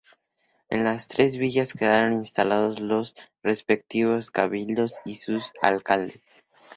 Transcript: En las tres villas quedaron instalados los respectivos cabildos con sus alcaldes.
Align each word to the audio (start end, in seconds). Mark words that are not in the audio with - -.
En 0.71 0.83
las 0.83 1.07
tres 1.07 1.37
villas 1.37 1.73
quedaron 1.73 2.13
instalados 2.13 2.79
los 2.79 3.13
respectivos 3.43 4.31
cabildos 4.31 4.93
con 5.05 5.13
sus 5.13 5.53
alcaldes. 5.61 6.43